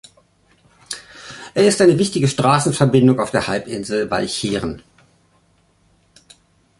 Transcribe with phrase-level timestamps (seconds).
[1.53, 4.81] Er ist eine wichtige Straßenverbindung auf der Halbinsel Walcheren.